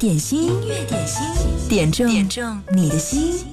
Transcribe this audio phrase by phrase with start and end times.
[0.00, 3.44] 点心，音乐点心，点中点中你的心。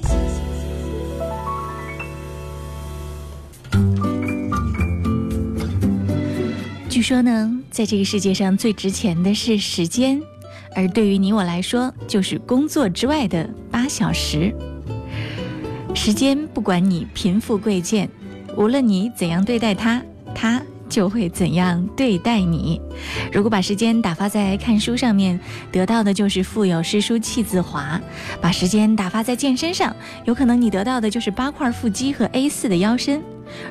[6.90, 10.22] 据说呢，在这个世界上最值钱的是时间，
[10.74, 14.56] 而对于你我来说，就是工作之外的八小时。
[15.94, 18.10] 时间不管你贫富贵贱，
[18.56, 20.02] 无论你怎样对待它，
[20.34, 20.62] 它。
[20.90, 22.82] 就会怎样对待你？
[23.32, 25.40] 如果把时间打发在看书上面，
[25.72, 28.00] 得到的就是腹有诗书气自华；
[28.42, 29.96] 把时间打发在健身上，
[30.26, 33.22] 有可能你得到的就是八块腹肌和 A 四的腰身。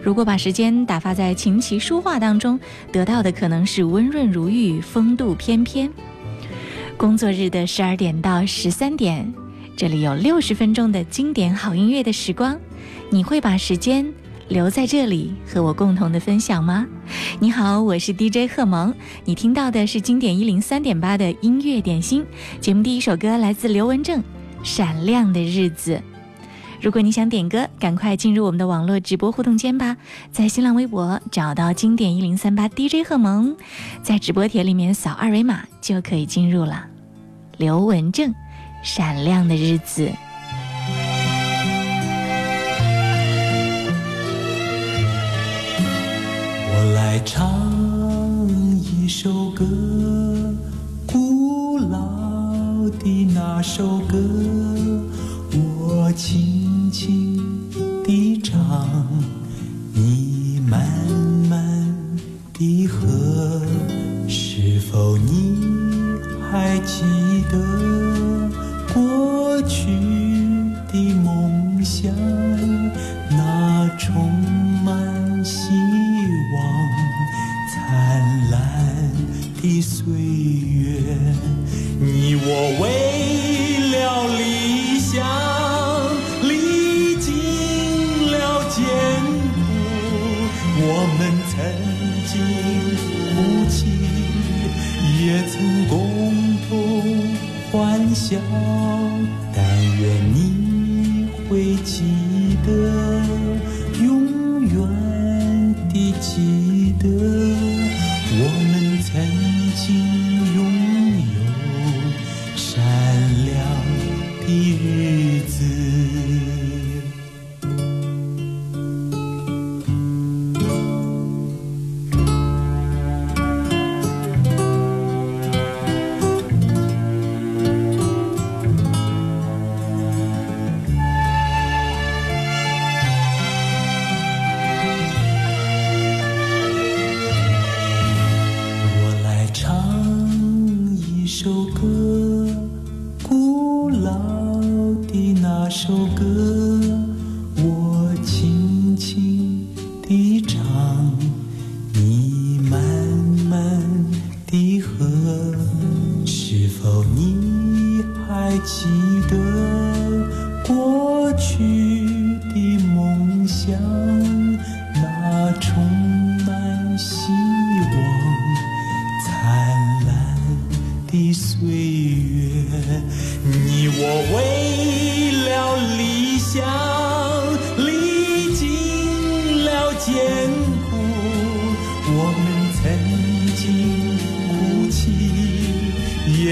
[0.03, 2.59] 如果把时间打发在琴棋书画当中，
[2.91, 5.91] 得到的可能是温润如玉、风度翩翩。
[6.97, 9.31] 工作日的十二点到十三点，
[9.77, 12.59] 这里有六十分钟的经典好音乐的时光，
[13.11, 14.07] 你会把时间？
[14.49, 16.87] 留在这里和我共同的分享吗？
[17.41, 22.25] 你好，我是 DJ 贺萌，你听到的是经典一零三点八的音乐点心
[22.61, 22.81] 节目。
[22.83, 24.21] 第一首歌来自刘文正，
[24.63, 25.97] 《闪亮的日子》。
[26.81, 29.97] 如果你想点歌，赶快进入我们的网络直播互动间吧，
[30.31, 33.57] 在新浪微博找到经典一零三八 DJ 贺萌，
[34.03, 36.87] 在直播帖里面扫二维码就可以进入了。
[37.57, 38.31] 刘文正，
[38.85, 40.07] 《闪亮的日子》。
[47.17, 48.47] 来唱
[48.79, 49.65] 一首歌，
[51.07, 54.19] 古老的那首歌，
[55.55, 57.71] 我轻轻
[58.05, 59.07] 地唱，
[59.95, 60.87] 你慢
[61.49, 61.97] 慢
[62.53, 63.07] 地和，
[64.29, 65.57] 是否你
[66.51, 67.03] 还记
[67.51, 67.96] 得？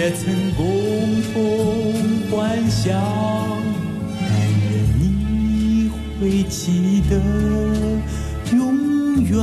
[0.05, 0.67] 也曾共
[1.33, 1.41] 同
[2.31, 2.93] 欢笑，
[4.21, 4.29] 但
[4.61, 4.71] 愿
[5.01, 7.17] 你会记得，
[8.55, 9.35] 永远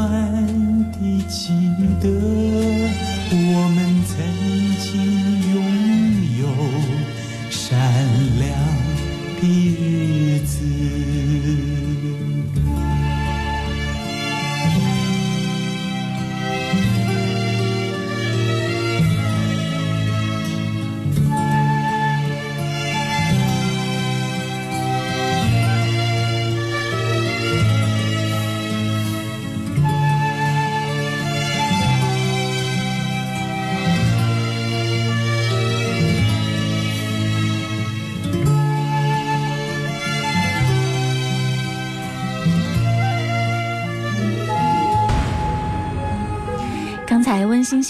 [0.92, 1.52] 的记
[2.00, 2.51] 得。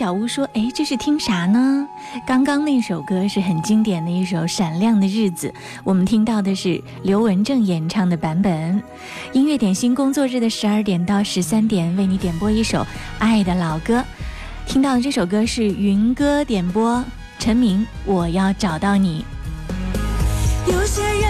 [0.01, 1.87] 小屋说：“哎，这是听啥呢？
[2.25, 5.47] 刚刚那首歌是很经典的一首《闪亮的日子》，
[5.83, 8.81] 我们听到的是刘文正演唱的版本。
[9.31, 12.83] 音乐点心工作日的十二点到十三点，为你点播一首
[13.19, 14.03] 爱的老歌。
[14.65, 17.05] 听到的这首歌是云歌点播，
[17.37, 19.23] 陈明，我要找到你。
[20.65, 21.29] 有些人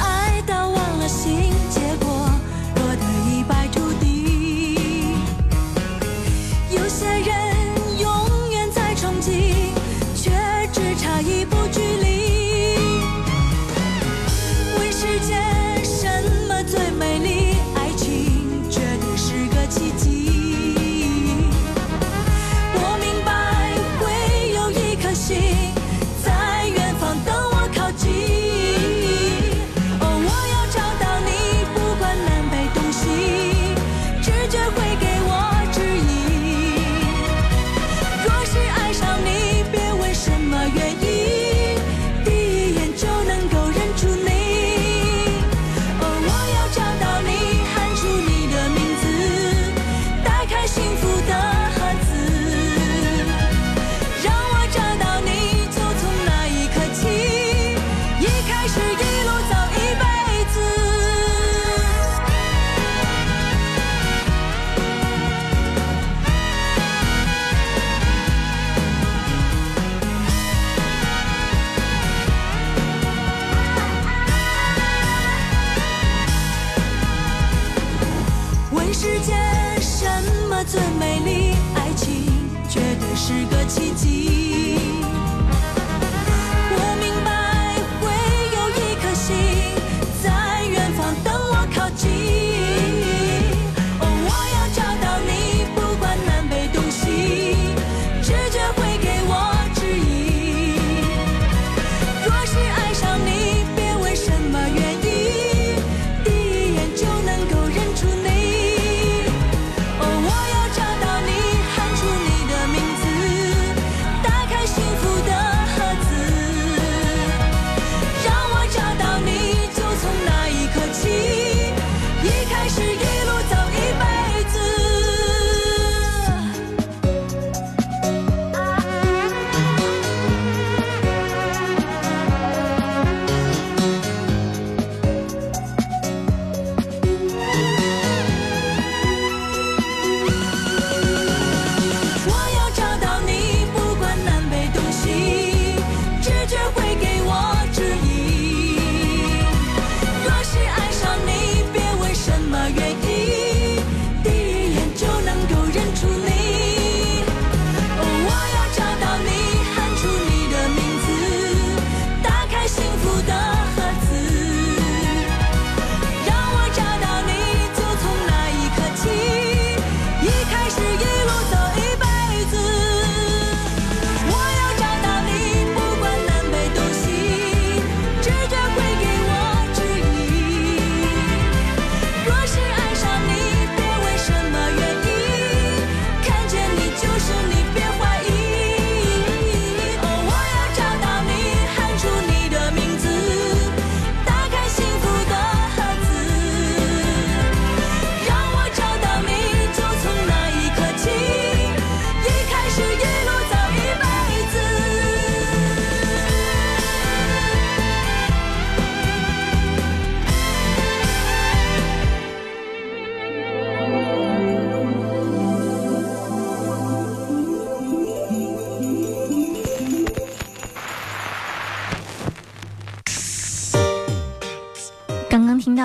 [0.00, 0.40] 爱。
[0.46, 2.08] 到忘了心，结果
[2.76, 4.78] 落得一败涂地。
[6.70, 7.47] 有些人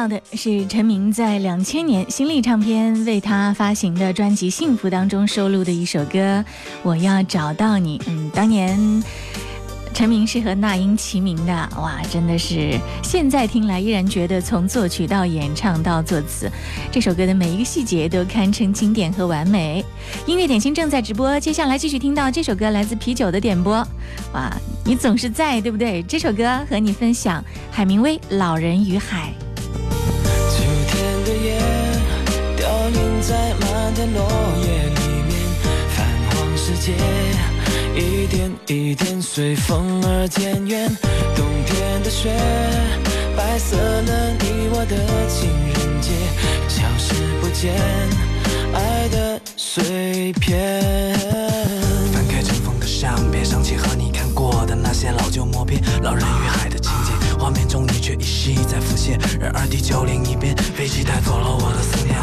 [0.08, 6.20] 的是陈明在两千年新力唱片为他发行的专辑《幸福》当中收录的一首歌
[6.82, 8.00] 《我要找到你》。
[8.08, 9.04] 嗯，当年
[9.94, 16.52] 陈明是和那英齐名的，哇，真的是现在听来依然觉得从作曲到演唱到作词，
[16.92, 19.86] 这首歌的每一个细节都堪称经典和完美。
[20.26, 23.74] 音乐点心正在直播，接下来继续听到这首歌来自啤酒的点播。
[24.34, 24.52] 哇，
[24.84, 26.02] 你总是在，对不对？
[26.04, 29.32] 这首歌和你分享海明威《老人与海》。
[33.96, 34.28] 在落
[34.62, 35.38] 叶里面，
[35.90, 36.94] 泛黄世界
[37.96, 40.90] 一点一点随风而渐远。
[41.36, 42.32] 冬天的雪，
[43.38, 44.96] 白色了你我的
[45.30, 46.10] 情人节，
[46.68, 47.76] 消失不见
[48.74, 50.82] 爱的碎片。
[52.12, 59.20] 翻开尘封的相片，想起和你看过的那些老旧默片，老人与海的情节，画面中你却依稀在浮现。
[59.40, 62.18] 然而地球另一边，飞机带走了我的思念。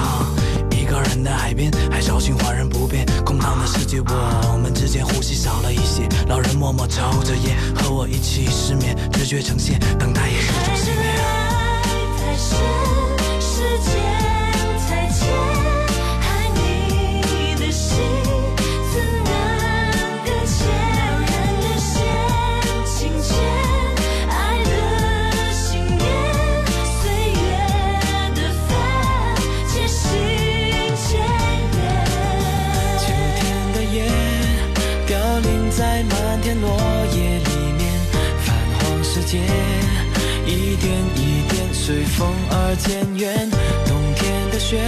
[0.90, 3.06] 个人的海边，海潮循环人不变。
[3.24, 6.08] 空荡的世界，我们之间呼吸少了一些。
[6.26, 11.06] 老人默默抽着烟，和我一起失眠，直觉呈现，等待也是种信念。
[11.14, 11.80] 爱
[12.18, 12.58] 太深，
[13.40, 13.94] 时间
[14.88, 15.28] 太浅，
[41.90, 43.50] 随风而渐远。
[43.84, 44.80] 冬天的雪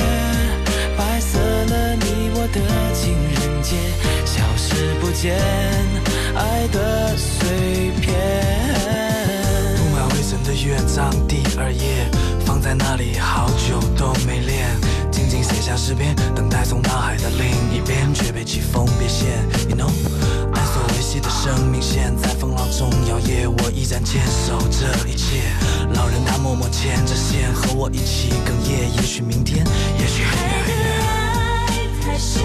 [0.96, 2.60] 白色了你我的
[2.94, 3.74] 情人节，
[4.24, 5.36] 消失不见
[6.36, 8.14] 爱的碎片。
[9.76, 12.08] 铺满灰尘的乐章第二页，
[12.46, 14.38] 放在那里好久都没
[15.72, 19.28] 下诗篇，等待从大海的另一边，却被季风变线。
[19.70, 19.88] You know，
[20.52, 25.40] 爱所维系的生命线在风浪中摇曳，我依然坚守这一切。
[25.94, 28.94] 老人他默默牵着线，和我一起哽咽。
[28.96, 29.64] 也许明天，
[29.98, 30.84] 也许很远很远。
[31.64, 31.68] 爱
[32.04, 32.44] 太深，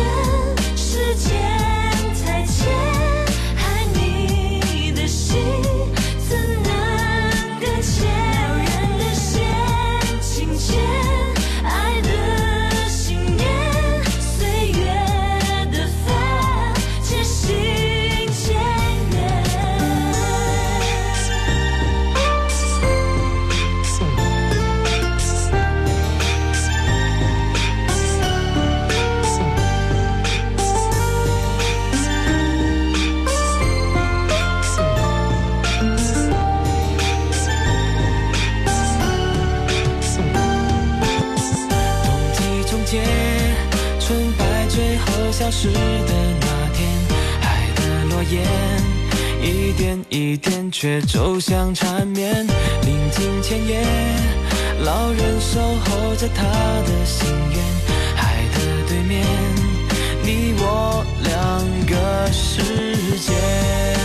[0.77, 1.35] 时间
[2.23, 2.71] 太浅，
[3.57, 5.35] 爱你的心
[45.47, 45.79] 消失的
[46.41, 46.89] 那天，
[47.39, 48.43] 海的落叶
[49.41, 52.45] 一点一点却走向缠绵。
[52.81, 53.81] 临近前夜，
[54.83, 57.63] 老人守候着他的心愿，
[58.17, 59.25] 海的对面，
[60.21, 63.96] 你我两个世界。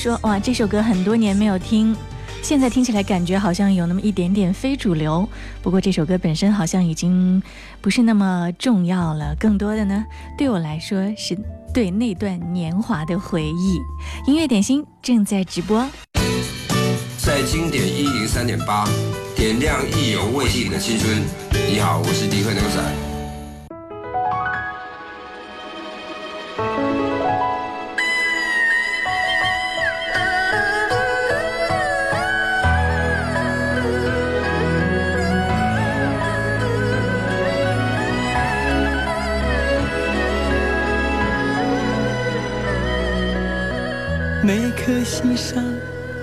[0.00, 1.94] 说，哇，这首歌很多年没有听，
[2.40, 5.28] 现在听起来感觉好像有那么一点点非主流。
[5.60, 7.42] 不过这首歌本身好像已经
[7.82, 10.02] 不是那么重要了，更多的呢，
[10.38, 11.38] 对我来说是
[11.74, 13.78] 对那段年华的回忆。
[14.26, 15.86] 音乐点心正在直播，
[17.18, 18.88] 在经典一零三点八，
[19.36, 21.22] 点亮意犹未尽的青春。
[21.68, 23.09] 你好，我是迪克牛仔。
[44.50, 45.62] 每颗心上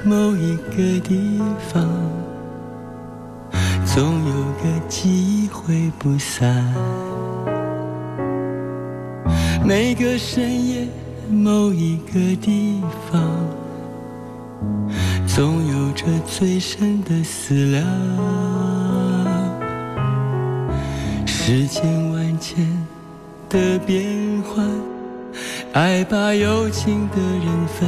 [0.03, 1.41] 某一个地
[1.71, 1.87] 方，
[3.85, 6.53] 总有个记忆挥不散。
[9.65, 10.85] 每个深夜
[11.29, 13.23] 某一个地方，
[15.25, 17.85] 总有着最深的思量。
[21.25, 22.67] 世间万千
[23.47, 24.05] 的变
[24.41, 24.67] 幻。
[25.73, 27.87] 爱把有情的人分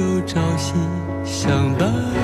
[0.00, 0.72] 够朝夕
[1.24, 2.19] 相伴。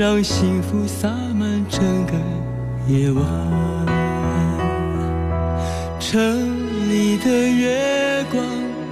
[0.00, 2.14] 让幸福洒满整个
[2.88, 3.22] 夜晚。
[6.00, 6.16] 城
[6.88, 8.42] 里的月光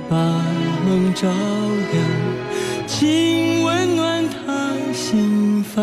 [0.06, 0.16] 把
[0.86, 1.26] 梦照
[1.92, 5.82] 亮，请温暖他心房。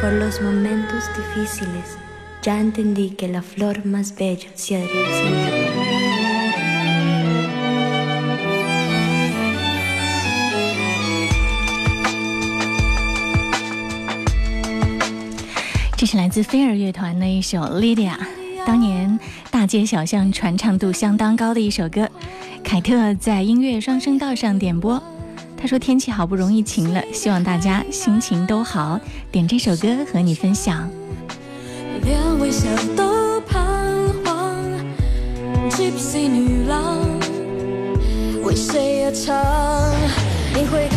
[0.00, 1.98] Por los momentos difíciles,
[2.42, 5.80] ya entendí que la flor más bella se adormece.
[15.98, 18.12] 这是来自飞儿乐团的一首《Lydia》，
[18.64, 22.08] 当年大街小巷传唱度相当高的一首歌。
[22.64, 25.02] 凯特在音乐双声道上点播，
[25.60, 28.98] 他说天气好不容易晴了，希望大家心情都好，
[29.30, 30.88] 点这首歌和你分享。
[32.02, 33.60] 连微笑都彷
[34.24, 34.56] 徨。
[35.68, 36.98] Gypsy 女郎
[38.42, 39.36] 为谁而唱？
[40.54, 40.88] 你会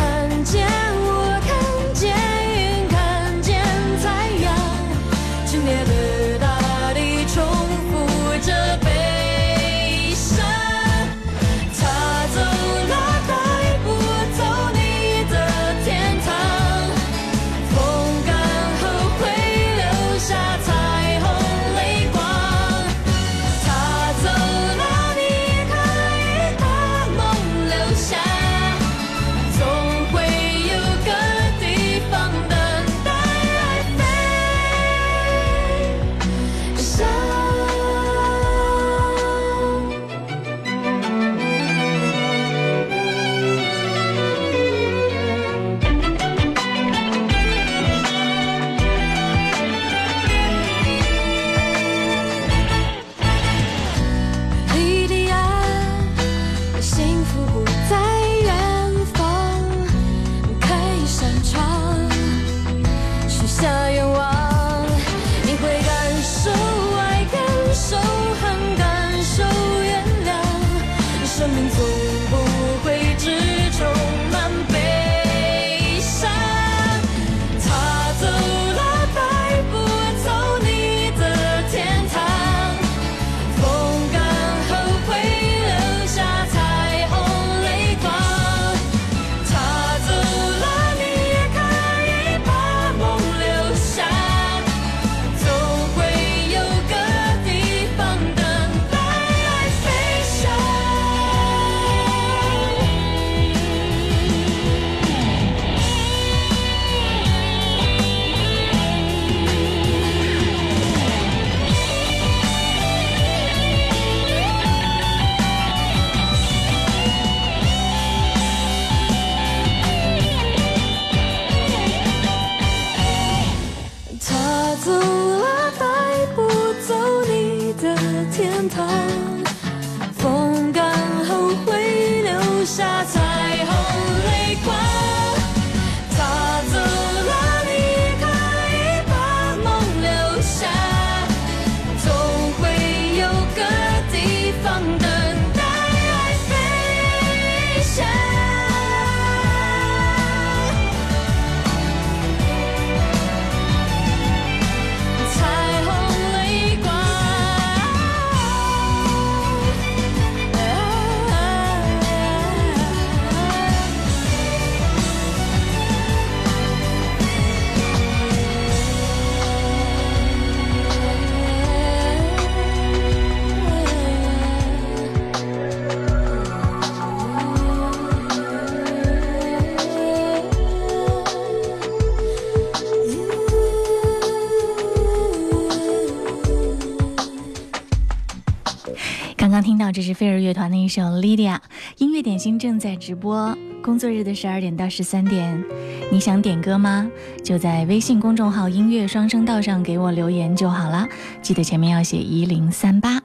[190.93, 191.55] 首《Lydia》，
[191.97, 195.63] 音乐点心正在直播，工作日的十二点到十三点，
[196.11, 197.09] 你想点歌吗？
[197.43, 201.07] 就在微信公众号“音乐双声道”上给我留言就好了，
[201.41, 203.19] 记得前面要写一零三八。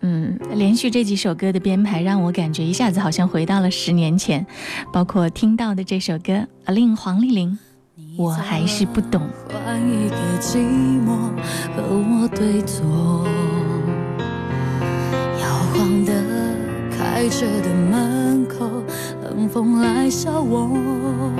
[0.00, 4.44] 嗯，连续这几首歌的编排让我感觉一下子好像回到了十年前，
[4.92, 6.32] 包括听到的这首歌
[6.72, 7.56] 《令黄丽玲》，
[8.20, 9.22] 我还是不懂。
[9.48, 10.56] 换一个寂
[11.06, 11.30] 寞
[11.76, 12.84] 和我对坐，
[15.40, 16.25] 摇晃的
[17.16, 18.68] 开车的门口，
[19.22, 21.32] 冷风来笑我。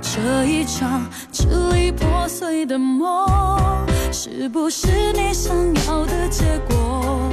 [0.00, 5.54] 这一场支离破碎的梦，是不是你想
[5.86, 7.30] 要的结果？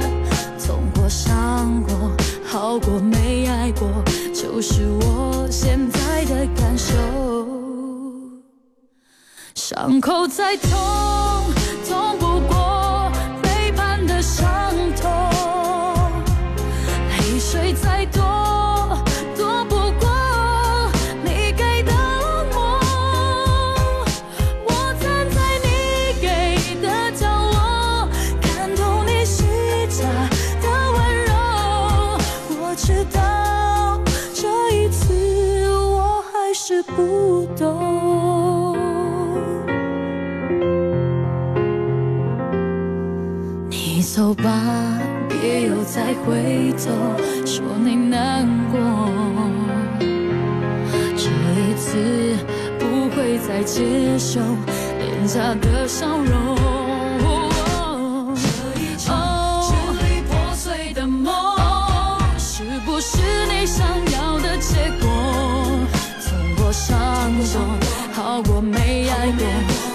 [0.64, 2.12] 痛过、伤过，
[2.46, 3.88] 好过没爱过，
[4.32, 6.94] 就是我现在的感受。
[9.56, 10.70] 伤口再，痛
[45.94, 46.90] 再回头，
[47.46, 48.80] 说你难过。
[51.16, 51.30] 这
[51.60, 52.34] 一次
[52.80, 54.40] 不会再接受
[54.98, 56.56] 廉价的笑容。
[58.34, 58.42] 这
[58.80, 61.32] 一场支离破碎的梦，
[62.38, 65.08] 是不是你想要的结果？
[66.24, 66.26] 痛
[66.56, 66.96] 过伤
[67.52, 67.60] 过，
[68.12, 69.46] 好过没爱过，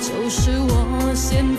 [0.02, 1.46] 就是我现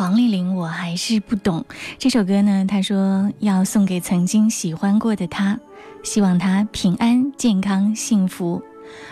[0.00, 1.62] 黄丽玲，我还是不懂
[1.98, 2.64] 这首歌呢。
[2.66, 5.60] 他说要送给曾经喜欢过的他，
[6.02, 8.62] 希望他平安、健康、幸福。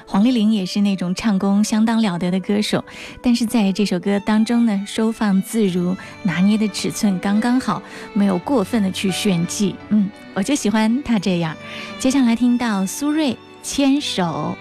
[0.06, 2.82] 黄丽玲也是那种唱功相当了得的歌手，
[3.22, 7.82] 但是在这首歌当中呢，收放自如，拿捏的尺寸刚刚好，
[8.14, 9.76] 没有过分的去炫技。
[9.90, 11.54] 嗯，我就喜欢他这样。
[11.98, 14.56] 接下来听到苏芮《牵手》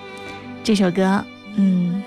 [0.62, 1.24] 这首歌，
[1.56, 2.04] 嗯，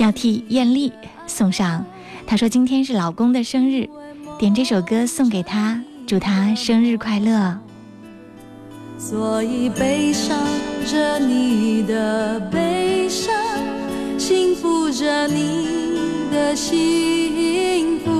[0.00, 0.92] 要替艳丽
[1.28, 1.86] 送上。
[2.30, 3.88] 她说今天是老公的生日，
[4.38, 7.58] 点这首歌送给他，祝他生日快乐。
[8.96, 10.38] 所以悲伤
[10.86, 13.34] 着你的悲伤，
[14.16, 15.66] 幸福着你
[16.30, 18.10] 的幸福，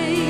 [0.00, 0.29] 岁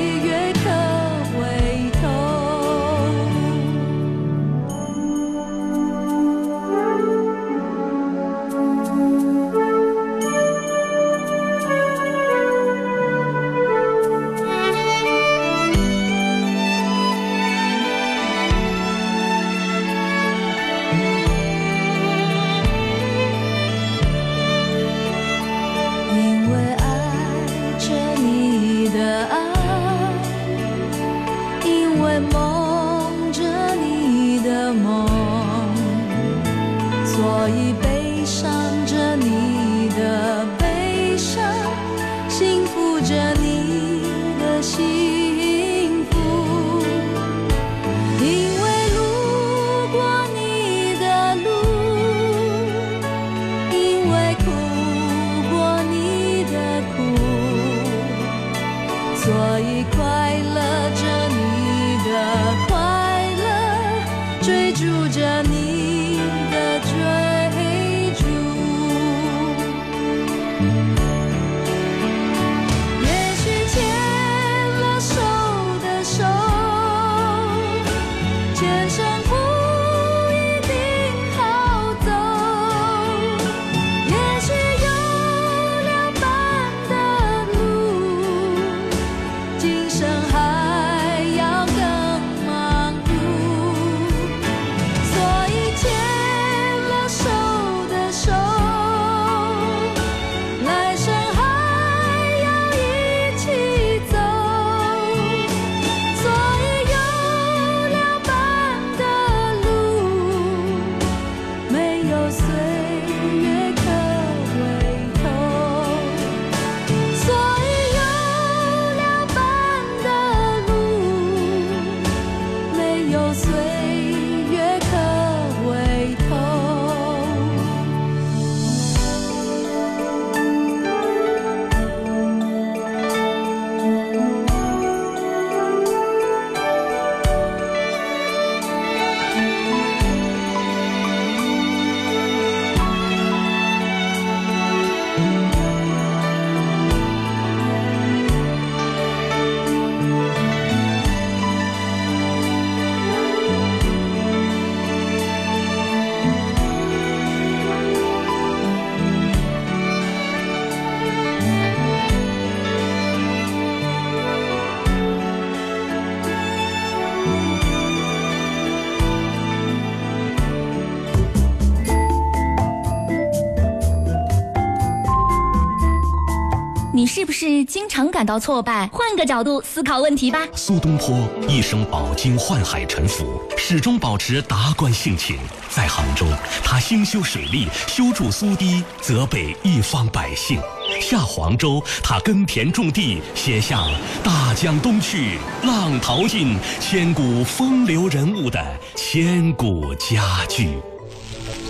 [177.41, 178.87] 是经常感到挫败？
[178.93, 180.37] 换个角度思考问题吧。
[180.55, 185.39] 苏东坡一生饱经宦海沉浮，始终保持达观性情。
[185.67, 186.27] 在杭州，
[186.63, 190.59] 他兴修水利，修筑苏堤，泽北一方百姓；
[191.01, 193.87] 下黄州，他耕田种地，写下
[194.23, 198.63] “大江东去，浪淘尽，千古风流人物”的
[198.95, 200.69] 千古佳句。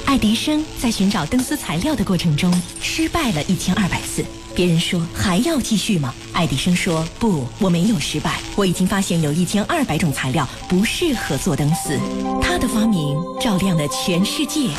[0.05, 4.25] 爱迪生在寻找灯丝材料的过程中失败了一千二百次。
[4.53, 6.13] 别人说还要继续吗？
[6.33, 11.97] 爱迪生说不，我没有失败，我已经发现有一千二百种材料不适合做灯丝。
[12.41, 14.69] 他的发明照亮了全世界。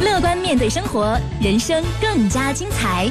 [0.00, 3.10] 乐观面对生活，人生更加精彩。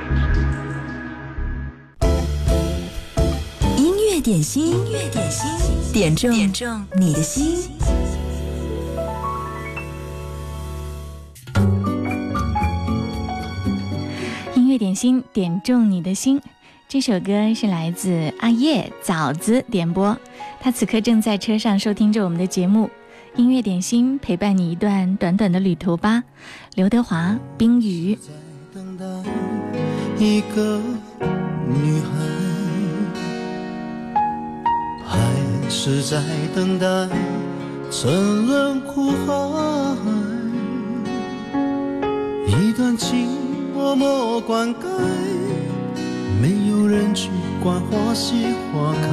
[4.21, 5.49] 点心，音乐点心，
[5.91, 7.57] 点中点中你的心。
[14.53, 16.39] 音乐点心点中你的心。
[16.87, 20.15] 这首歌是来自阿叶枣子点播，
[20.59, 22.91] 他此刻正在车上收听着我们的节目。
[23.35, 26.23] 音乐点心陪伴你一段短短的旅途吧。
[26.75, 28.19] 刘德华，冰雨。
[28.71, 29.05] 等待
[30.19, 30.79] 一个
[31.67, 32.40] 女孩，
[35.11, 35.19] 还
[35.69, 36.23] 是在
[36.55, 36.87] 等待
[37.91, 39.33] 沉沦苦海？
[42.47, 43.27] 一段情
[43.73, 44.85] 默默灌溉，
[46.41, 47.29] 没有人去
[47.61, 48.35] 管花谢
[48.71, 49.09] 花开，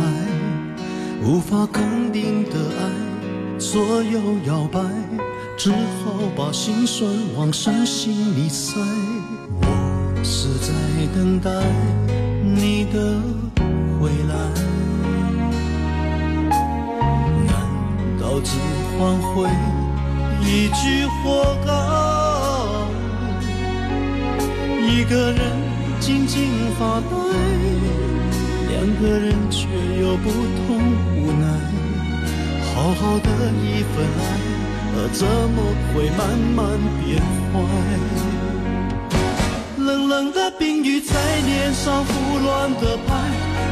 [1.24, 3.58] 无法肯定的爱。
[3.58, 4.80] 左右摇摆，
[5.56, 8.80] 只好把心酸往深心里塞。
[9.60, 9.66] 我
[10.22, 10.72] 是在
[11.12, 11.50] 等待
[12.44, 13.20] 你的
[14.00, 14.34] 回来，
[18.28, 18.58] 难道只
[18.98, 19.48] 换回
[20.42, 21.72] 一句活该？
[24.86, 25.40] 一个人
[25.98, 26.44] 静静
[26.78, 27.16] 发呆，
[28.68, 29.66] 两个人却
[29.98, 30.76] 有不同
[31.16, 31.46] 无奈。
[32.74, 33.30] 好好的
[33.64, 34.20] 一份爱，
[35.14, 35.62] 怎么
[35.94, 36.20] 会慢
[36.54, 36.58] 慢
[37.02, 37.18] 变
[37.50, 37.56] 坏？
[39.78, 41.14] 冷冷的冰雨在
[41.46, 43.14] 脸上胡乱的拍，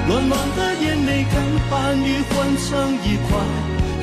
[0.08, 1.34] 乱乱的眼泪跟
[1.68, 3.36] 寒雨混成一块，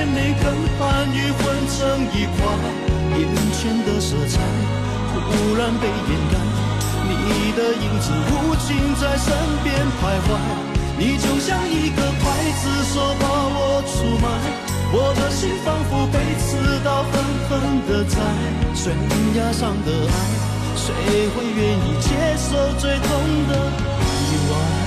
[0.00, 0.44] 眼泪跟
[0.78, 2.40] 寒雨混成一块，
[3.18, 4.40] 眼前的色彩
[5.12, 6.38] 忽然被掩盖，
[7.04, 9.28] 你的影子无情在身
[9.62, 10.40] 边徘徊，
[10.96, 12.24] 你就像一个刽
[12.56, 12.62] 子
[12.94, 14.26] 手把我出卖。
[14.90, 17.12] 我的心仿佛被刺刀狠
[17.50, 17.50] 狠
[17.86, 18.16] 的宰，
[18.74, 18.94] 悬
[19.36, 20.14] 崖上的爱，
[20.76, 20.94] 谁
[21.28, 23.06] 会愿意接受最痛
[23.48, 23.54] 的
[24.08, 24.79] 意外？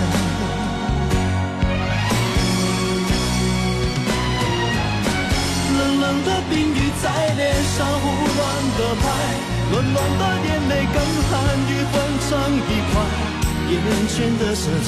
[6.25, 7.41] 的冰雨在脸
[7.75, 8.41] 上胡乱
[8.77, 9.03] 的拍，
[9.71, 10.97] 暖暖的眼泪跟
[11.29, 11.33] 寒
[11.69, 11.93] 雨混
[12.27, 12.29] 成
[12.69, 12.93] 一块，
[13.71, 13.75] 眼
[14.07, 14.87] 前的色彩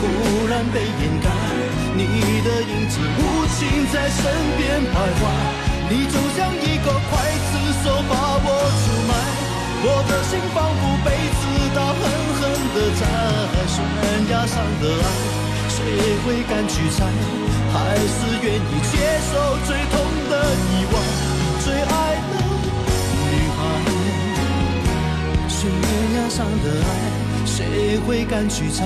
[0.00, 0.02] 忽
[0.48, 1.28] 然被掩盖，
[1.94, 2.00] 你
[2.42, 3.20] 的影子无
[3.54, 3.58] 情
[3.92, 4.22] 在身
[4.56, 5.22] 边徘徊，
[5.90, 7.12] 你就像一个刽
[7.48, 7.52] 子
[7.84, 8.48] 手把我
[8.80, 9.12] 出卖。
[9.82, 11.40] 我的心仿佛被刺
[11.74, 12.02] 刀狠
[12.36, 12.40] 狠
[12.74, 13.02] 地扎，
[13.66, 13.76] 悬
[14.30, 15.06] 崖上的爱，
[15.68, 15.76] 谁
[16.24, 16.98] 会敢去猜？
[17.72, 18.98] 还是愿意接
[19.30, 19.32] 受
[19.64, 19.94] 最痛
[20.28, 20.94] 的意外，
[21.64, 21.94] 最爱
[22.30, 22.32] 的
[23.26, 23.58] 女孩。
[25.48, 25.58] 悬
[26.14, 26.90] 崖上的爱，
[27.46, 28.78] 谁会敢去猜？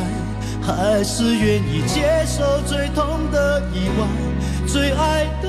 [0.62, 4.06] 还是愿意接受最痛的意外，
[4.66, 5.48] 最爱的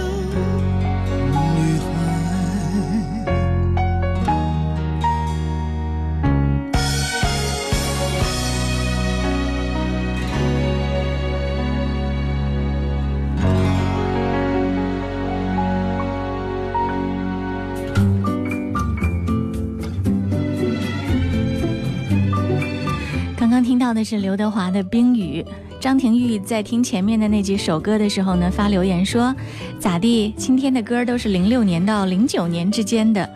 [23.86, 25.44] 到的是刘德华的《冰雨》。
[25.80, 29.32] 张庭玉在听前面的那几首歌的时候呢，发留言说
[29.78, 30.34] ：“咋地？
[30.36, 33.30] 今天的歌都是零六年到零九年之间的。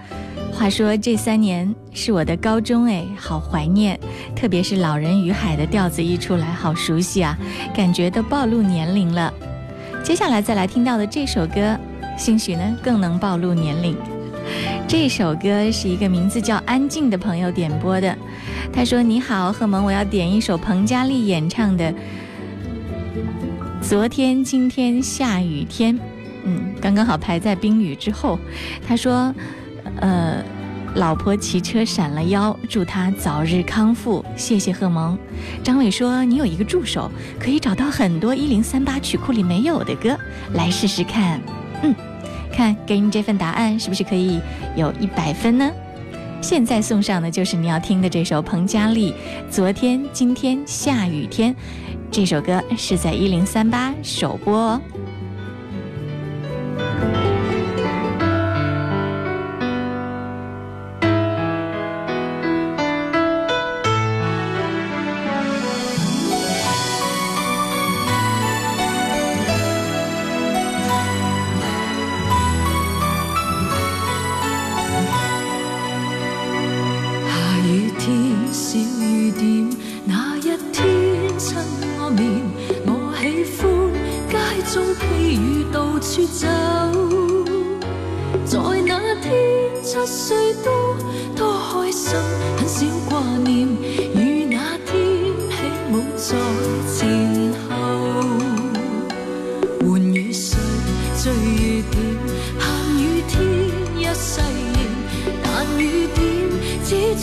[0.52, 4.00] 话说这三年是我的高中，哎，好怀念。
[4.36, 7.38] 特别是《老人与海》的调子一出来，好熟悉啊，
[7.76, 9.32] 感觉都暴露年龄了。
[10.04, 11.78] 接下来再来听到的这首歌，
[12.18, 13.96] 兴许呢更能暴露年龄。
[14.90, 18.18] 这首歌是一个名字叫安静的朋友点播的。
[18.74, 21.94] 他说：“你好，贺蒙，我要点一首彭佳丽演唱的
[23.88, 25.96] 《昨天、今天、下雨天》。
[26.44, 28.40] 嗯，刚刚好排在冰雨之后。”
[28.84, 29.32] 他说
[30.02, 30.44] ：“呃，
[30.96, 35.16] 老婆骑车闪了腰，祝她早日康复，谢谢贺蒙。”
[35.64, 40.18] 张伟说：“你有一个助手，可以找到很多一零三八曲库里没有的歌，
[40.56, 41.40] 来试试看。”
[41.84, 41.94] 嗯，
[42.60, 44.38] 看给你这份答案是不是可以
[44.76, 45.72] 有一百分呢？
[46.42, 49.14] 现在送上的就是你要听的这首彭佳丽
[49.50, 51.54] 《昨天、今天、下雨天》，
[52.12, 54.82] 这首歌是在一零三八首播哦。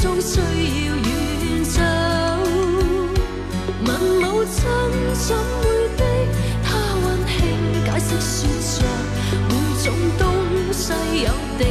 [0.00, 1.80] 终需要远走。
[3.84, 3.88] 问
[4.20, 4.56] 母亲
[5.14, 5.62] 怎会
[5.96, 6.02] 的，
[6.62, 6.66] 她
[7.02, 7.34] 温馨
[7.84, 8.36] 解释说
[8.76, 8.84] 着，
[9.48, 9.50] 每
[9.82, 9.86] 种
[10.18, 10.24] 东
[10.72, 10.82] 西
[11.22, 11.26] 有
[11.58, 11.64] 定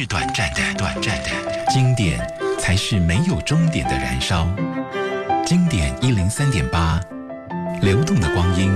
[0.00, 1.28] 是短暂的，短暂的；
[1.68, 2.18] 经典
[2.58, 4.48] 才是没有终点的燃烧。
[5.44, 6.98] 经典一零三点八，
[7.82, 8.72] 流动的光阴，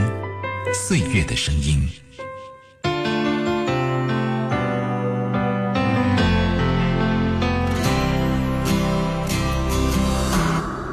[0.74, 1.88] 岁月的声音。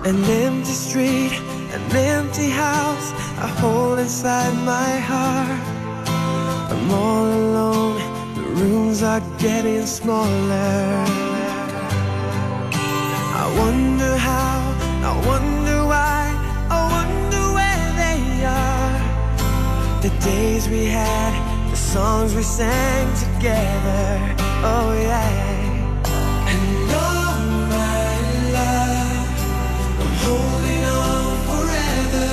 [0.05, 1.33] An empty street,
[1.73, 5.59] an empty house I hold inside my heart.
[6.69, 8.00] I'm all alone.
[8.61, 11.05] Rooms are getting smaller.
[13.41, 14.57] I wonder how,
[15.09, 16.21] I wonder why,
[16.69, 18.97] I wonder where they are.
[20.01, 21.33] The days we had,
[21.71, 24.09] the songs we sang together.
[24.63, 26.51] Oh, yeah.
[26.51, 27.41] And all
[27.75, 28.11] my
[28.57, 29.29] love.
[30.01, 32.29] I'm holding on forever,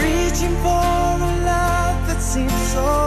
[0.00, 0.90] reaching for
[1.28, 3.05] a love that seems so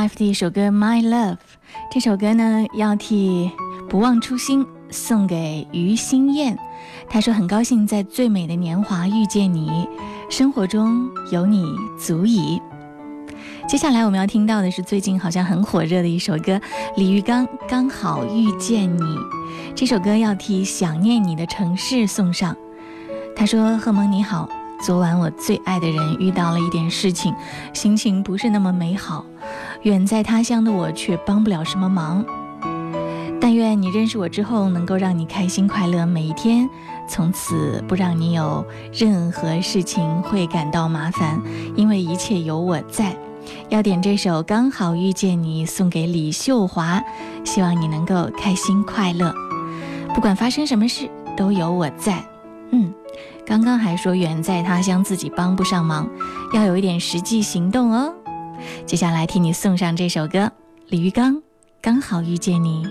[0.00, 1.34] Life 的一首歌《My Love》。
[1.90, 3.50] 这首歌呢，要替
[3.86, 6.58] 不忘初心送给于心燕。
[7.10, 9.86] 她说很高兴在最美的年华遇见你，
[10.30, 11.66] 生活中有你
[11.98, 12.62] 足矣。
[13.68, 16.58] 接下来我们要听到的是最近好像很火热的一首歌，
[16.96, 19.02] 李玉刚《刚好遇见你》。
[19.74, 22.56] 这首歌要替想念你的城市送上。
[23.36, 24.48] 他说：“贺蒙你好，
[24.82, 27.34] 昨晚我最爱的人遇到了一点事情，
[27.74, 29.24] 心情不是那么美好。
[29.82, 32.24] 远在他乡的我却帮不了什么忙。
[33.40, 36.68] 但愿你认识我之后，能够让你开心快乐每一天，
[37.08, 41.40] 从此不让你有任何事情会感到麻烦，
[41.76, 43.14] 因为一切有我在。
[43.68, 47.02] 要点这首《刚好遇见你》，送给李秀华，
[47.44, 49.34] 希望你能够开心快乐，
[50.14, 52.22] 不管发生什么事都有我在。
[52.72, 52.92] 嗯，
[53.46, 56.08] 刚刚还说远在他乡自己帮不上忙，
[56.54, 58.14] 要有一点实际行动哦。
[58.86, 60.50] 接下来替你送上这首歌，
[60.88, 61.34] 李玉刚
[61.80, 62.84] 《刚好遇见你》。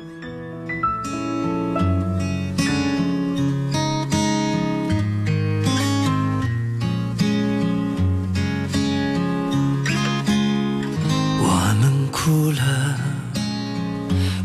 [11.41, 12.97] 我们哭了，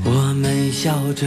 [0.04, 1.26] 我们笑着，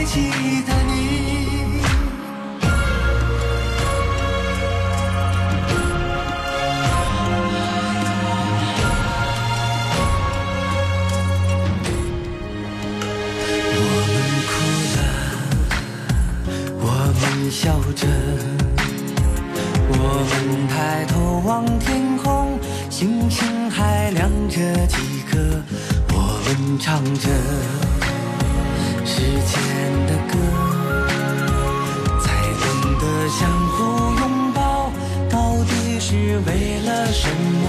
[0.00, 0.30] 会记
[0.62, 1.82] 得你。
[13.76, 14.14] 我们
[14.48, 14.50] 哭
[14.96, 14.98] 了，
[16.80, 16.84] 我
[17.20, 17.60] 们笑
[17.94, 18.02] 着，
[19.90, 19.94] 我
[20.30, 20.32] 们
[20.68, 24.96] 抬头望天空，星星还亮着几
[25.30, 25.62] 颗，
[26.14, 27.28] 我们唱着
[29.20, 29.36] 时间
[30.06, 30.32] 的歌，
[32.22, 32.24] 才
[32.58, 32.64] 懂
[32.98, 33.78] 得相互
[34.18, 34.22] 拥
[34.54, 34.90] 抱，
[35.28, 37.68] 到底是为了什么？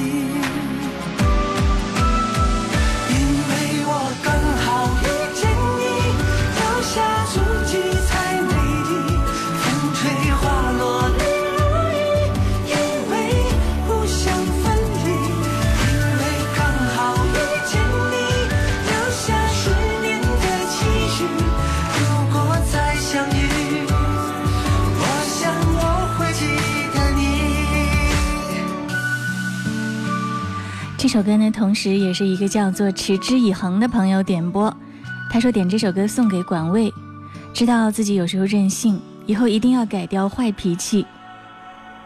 [31.11, 34.73] 首歌呢，同时也是一个叫做持之以恒的朋友点播。
[35.29, 36.89] 他说点这首歌送给管卫，
[37.51, 41.05] 知道自己有时候任性，以后一定要改掉坏脾气。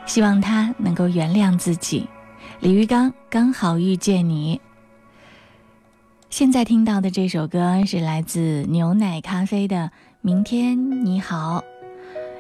[0.08, 2.08] 希望他能够原谅自己。
[2.62, 4.60] 李玉刚刚好遇见你。
[6.32, 9.76] 现在听到的这首歌是来自牛奶咖啡的
[10.22, 11.60] 《明天你好》，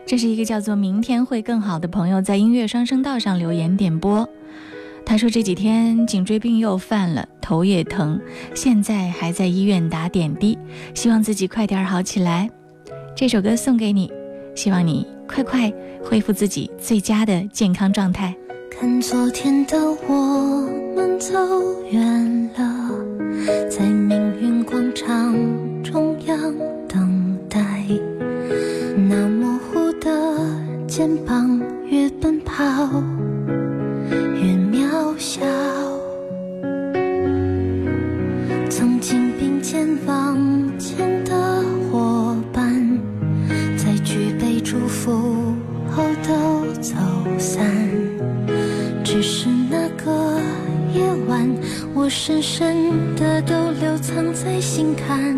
[0.07, 4.27] 这是一个叫做“明天会更好”的朋友在音乐双声道上留言点播。
[5.05, 8.19] 他说这几天颈椎病又犯了，头也疼，
[8.53, 10.57] 现在还在医院打点滴，
[10.93, 12.49] 希望自己快点好起来。
[13.15, 14.11] 这首歌送给你，
[14.55, 15.71] 希望你快快
[16.03, 18.35] 恢复自己最佳的健康状态。
[18.69, 19.77] 看昨天的
[20.07, 21.33] 我们走
[21.91, 22.91] 远了，
[23.69, 25.33] 在命运广场
[25.83, 26.53] 中央
[26.89, 27.85] 等待。
[28.97, 30.11] 那模糊的
[30.87, 32.63] 肩膀，越奔跑
[34.09, 34.54] 越
[35.35, 35.41] 笑。
[38.69, 40.39] 曾经并肩往
[40.79, 41.61] 前的
[41.91, 42.73] 伙伴，
[43.75, 45.11] 在举杯祝福
[45.91, 46.95] 后都走
[47.37, 47.65] 散。
[49.03, 50.39] 只是那个
[50.93, 51.45] 夜晚，
[51.93, 55.35] 我深深的都留藏在心坎。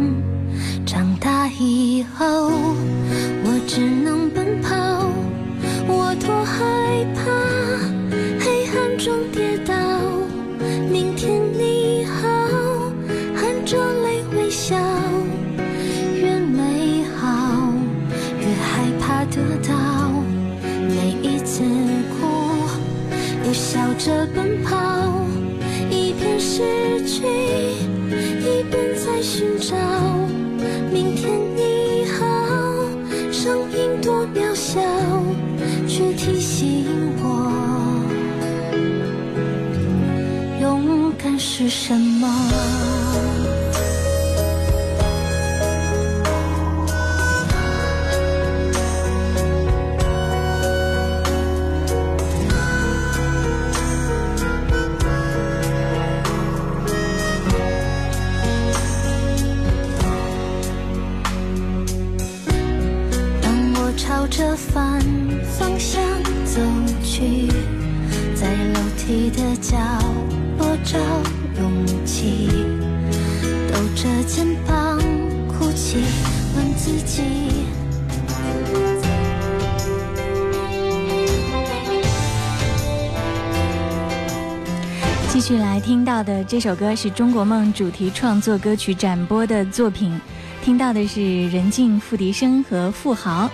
[86.57, 90.19] 这首歌是中国梦主题创作歌曲展播的作品，
[90.63, 93.47] 听到的是任静、付笛声和付豪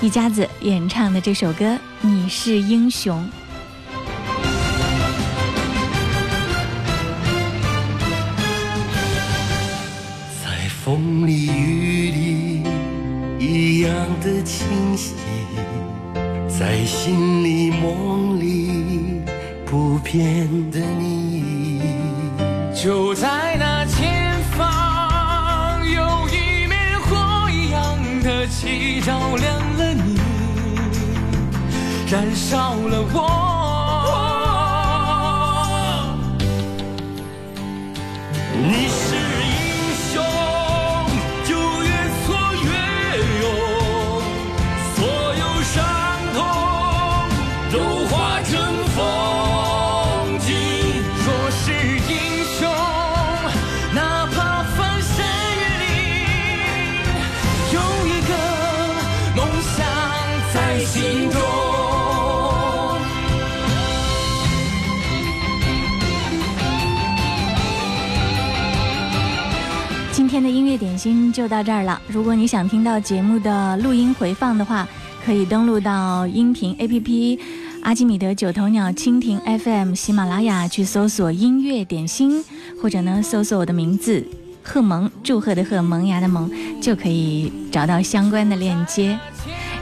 [0.00, 1.66] 一家子演唱的这首歌
[2.00, 3.22] 《你是英雄》。
[10.42, 12.62] 在风里雨里
[13.38, 13.92] 一样
[14.22, 15.12] 的清晰，
[16.48, 19.20] 在心里梦里
[19.66, 20.80] 不变的
[32.48, 33.47] 少了我。
[70.78, 72.00] 点心就到这儿了。
[72.06, 74.88] 如果你想听到节目的录音回放的话，
[75.26, 77.38] 可以登录到音频 APP
[77.82, 82.42] 阿基米德九头鸟、蜻蜓 FM、喜马拉雅去搜索“音乐点心”，
[82.80, 84.24] 或者呢搜索我的名字
[84.62, 86.50] 贺萌，祝贺的贺，萌芽的萌，
[86.80, 89.18] 就可以找到相关的链接。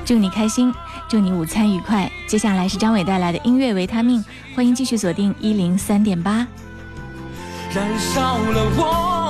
[0.05, 0.73] 祝你开心，
[1.09, 2.11] 祝你午餐愉快。
[2.27, 4.25] 接下来是张伟带来的音乐维他命，
[4.55, 6.47] 欢迎继续锁定一零三点八。
[7.75, 9.26] 燃烧了我。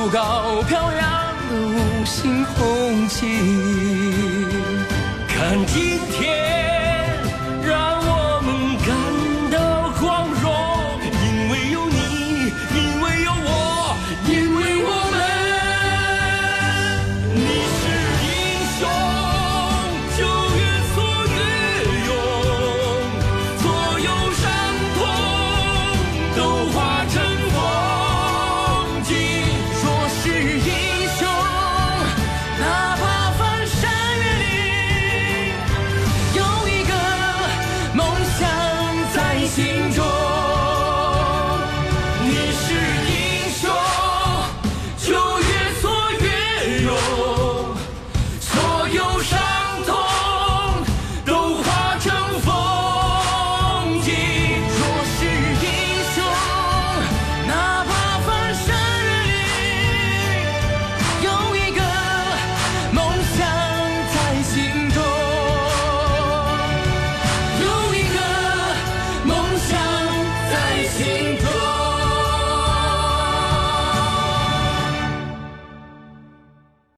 [0.00, 3.26] 高高飘扬的五星红旗。
[5.28, 5.89] 看天。